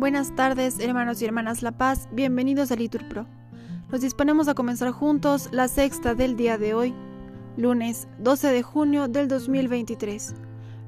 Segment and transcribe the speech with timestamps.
[0.00, 3.26] Buenas tardes, hermanos y hermanas La Paz, bienvenidos a Litur Pro.
[3.92, 6.94] Nos disponemos a comenzar juntos la sexta del día de hoy,
[7.58, 10.34] lunes 12 de junio del 2023,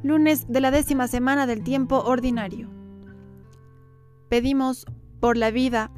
[0.02, 2.70] lunes de la décima semana del tiempo ordinario.
[4.30, 4.86] Pedimos
[5.20, 5.90] por la vida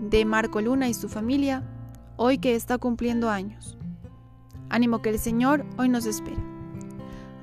[0.00, 1.62] de Marco Luna y su familia,
[2.16, 3.78] hoy que está cumpliendo años.
[4.68, 6.42] Ánimo que el Señor hoy nos espera.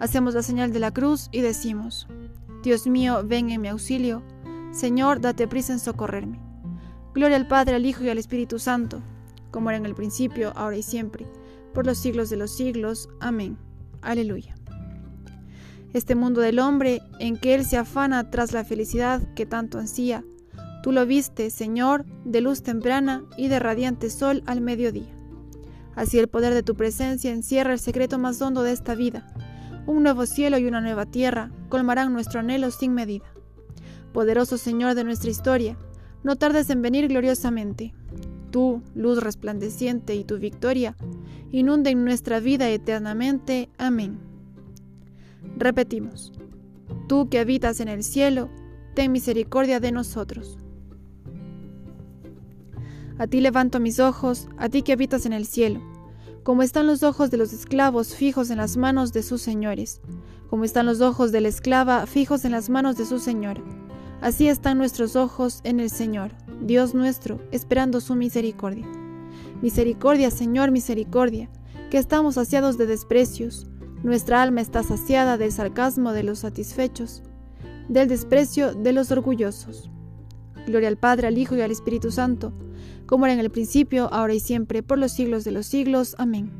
[0.01, 2.05] Hacemos la señal de la cruz y decimos,
[2.63, 4.21] Dios mío, ven en mi auxilio,
[4.75, 6.37] Señor, date prisa en socorrerme.
[7.13, 9.01] Gloria al Padre, al Hijo y al Espíritu Santo,
[9.49, 11.25] como era en el principio, ahora y siempre,
[11.73, 13.07] por los siglos de los siglos.
[13.21, 13.57] Amén.
[14.01, 14.53] Aleluya.
[15.93, 20.25] Este mundo del hombre, en que él se afana tras la felicidad que tanto ansía,
[20.83, 25.15] tú lo viste, Señor, de luz temprana y de radiante sol al mediodía.
[25.95, 29.25] Así el poder de tu presencia encierra el secreto más hondo de esta vida.
[29.87, 33.34] Un nuevo cielo y una nueva tierra colmarán nuestro anhelo sin medida.
[34.15, 35.77] Poderoso Señor de nuestra historia,
[36.23, 37.93] no tardes en venir gloriosamente.
[38.49, 40.95] Tú, luz resplandeciente y tu victoria,
[41.51, 43.67] inunden nuestra vida eternamente.
[43.77, 44.17] Amén.
[45.57, 46.31] Repetimos,
[47.09, 48.47] tú que habitas en el cielo,
[48.93, 50.57] ten misericordia de nosotros.
[53.17, 55.81] A ti levanto mis ojos, a ti que habitas en el cielo,
[56.43, 59.99] como están los ojos de los esclavos fijos en las manos de sus señores,
[60.49, 63.61] como están los ojos de la esclava fijos en las manos de su señora
[64.21, 66.31] Así están nuestros ojos en el Señor,
[66.61, 68.87] Dios nuestro, esperando su misericordia.
[69.61, 71.49] Misericordia, Señor, misericordia,
[71.89, 73.67] que estamos saciados de desprecios.
[74.03, 77.23] Nuestra alma está saciada del sarcasmo de los satisfechos,
[77.89, 79.89] del desprecio de los orgullosos.
[80.65, 82.53] Gloria al Padre, al Hijo y al Espíritu Santo,
[83.05, 86.15] como era en el principio, ahora y siempre, por los siglos de los siglos.
[86.17, 86.51] Amén.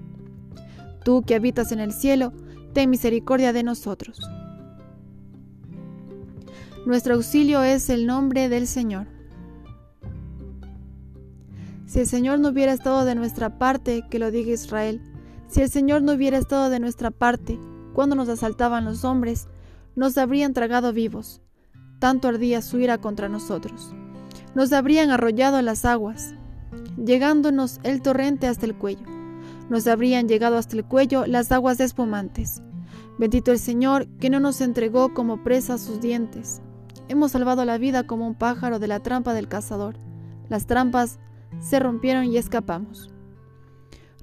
[1.04, 2.34] Tú que habitas en el cielo,
[2.74, 4.20] ten misericordia de nosotros.
[6.86, 9.08] Nuestro auxilio es el nombre del Señor.
[11.88, 15.02] Si el Señor no hubiera estado de nuestra parte, que lo diga Israel,
[15.48, 17.58] si el Señor no hubiera estado de nuestra parte,
[17.94, 19.48] cuando nos asaltaban los hombres,
[19.96, 21.42] nos habrían tragado vivos.
[21.98, 23.92] Tanto ardía su ira contra nosotros.
[24.54, 26.36] Nos habrían arrollado las aguas,
[27.04, 29.08] llegándonos el torrente hasta el cuello.
[29.72, 32.62] Nos habrían llegado hasta el cuello las aguas espumantes.
[33.18, 36.62] Bendito el Señor, que no nos entregó como presa sus dientes.
[37.08, 39.96] Hemos salvado la vida como un pájaro de la trampa del cazador.
[40.50, 41.20] Las trampas
[41.60, 43.12] se rompieron y escapamos.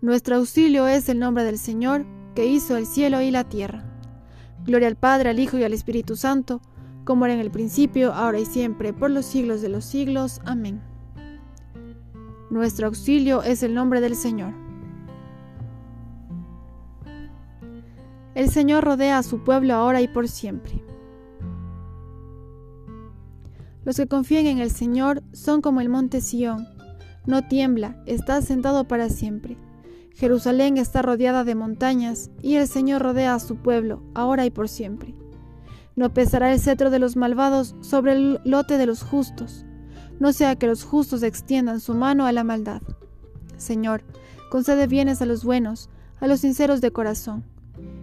[0.01, 2.05] Nuestro auxilio es el nombre del Señor,
[2.35, 3.85] que hizo el cielo y la tierra.
[4.65, 6.61] Gloria al Padre, al Hijo y al Espíritu Santo,
[7.05, 10.41] como era en el principio, ahora y siempre, por los siglos de los siglos.
[10.45, 10.81] Amén.
[12.51, 14.55] Nuestro auxilio es el nombre del Señor.
[18.35, 20.83] El Señor rodea a su pueblo ahora y por siempre.
[23.85, 26.69] Los que confían en el Señor son como el monte Sión.
[27.27, 29.57] No tiembla, está sentado para siempre.
[30.15, 34.69] Jerusalén está rodeada de montañas, y el Señor rodea a su pueblo, ahora y por
[34.69, 35.15] siempre.
[35.97, 39.65] No pesará el cetro de los malvados sobre el lote de los justos,
[40.21, 42.83] no sea que los justos extiendan su mano a la maldad.
[43.57, 44.05] Señor,
[44.51, 47.45] concede bienes a los buenos, a los sinceros de corazón,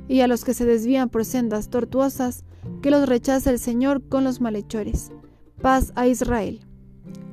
[0.09, 2.43] y a los que se desvían por sendas tortuosas,
[2.81, 5.11] que los rechace el Señor con los malhechores
[5.61, 6.61] Paz a Israel.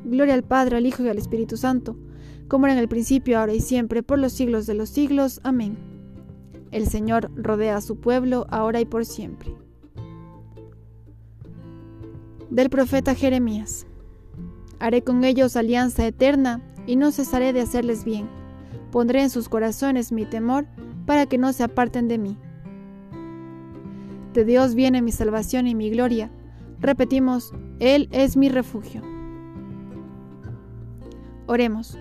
[0.04, 1.96] Gloria al Padre, al Hijo y al Espíritu Santo,
[2.48, 5.40] como era en el principio, ahora y siempre, por los siglos de los siglos.
[5.44, 5.76] Amén.
[6.72, 9.54] El Señor rodea a su pueblo, ahora y por siempre.
[12.50, 13.86] Del profeta Jeremías.
[14.78, 18.28] Haré con ellos alianza eterna, y no cesaré de hacerles bien.
[18.92, 20.66] Pondré en sus corazones mi temor,
[21.04, 22.36] para que no se aparten de mí.
[24.34, 26.30] De Dios viene mi salvación y mi gloria
[26.80, 29.02] Repetimos, Él es mi refugio.
[31.46, 31.98] Oremos.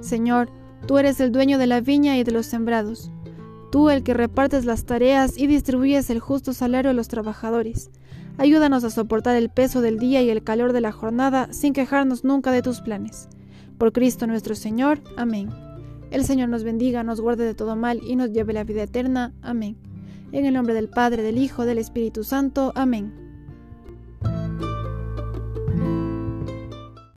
[0.00, 0.50] Señor,
[0.86, 3.10] tú eres el dueño de la viña y de los sembrados.
[3.70, 7.90] Tú el que repartes las tareas y distribuyes el justo salario a los trabajadores.
[8.38, 12.24] Ayúdanos a soportar el peso del día y el calor de la jornada sin quejarnos
[12.24, 13.28] nunca de tus planes.
[13.78, 15.02] Por Cristo nuestro Señor.
[15.16, 15.50] Amén.
[16.10, 19.32] El Señor nos bendiga, nos guarde de todo mal y nos lleve la vida eterna.
[19.42, 19.76] Amén.
[20.32, 22.72] En el nombre del Padre, del Hijo, del Espíritu Santo.
[22.74, 23.29] Amén.